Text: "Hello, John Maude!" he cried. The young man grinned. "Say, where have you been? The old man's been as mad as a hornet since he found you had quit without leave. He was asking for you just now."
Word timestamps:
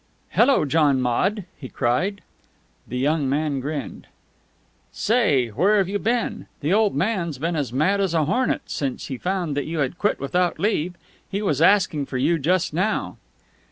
"Hello, 0.29 0.65
John 0.65 0.99
Maude!" 0.99 1.45
he 1.55 1.69
cried. 1.69 2.21
The 2.87 2.97
young 2.97 3.29
man 3.29 3.59
grinned. 3.59 4.07
"Say, 4.91 5.49
where 5.49 5.77
have 5.77 5.87
you 5.87 5.99
been? 5.99 6.47
The 6.61 6.73
old 6.73 6.95
man's 6.95 7.37
been 7.37 7.55
as 7.55 7.71
mad 7.71 8.01
as 8.01 8.15
a 8.15 8.25
hornet 8.25 8.63
since 8.65 9.05
he 9.09 9.19
found 9.19 9.55
you 9.57 9.77
had 9.77 9.99
quit 9.99 10.19
without 10.19 10.57
leave. 10.57 10.95
He 11.29 11.43
was 11.43 11.61
asking 11.61 12.07
for 12.07 12.17
you 12.17 12.39
just 12.39 12.73
now." 12.73 13.17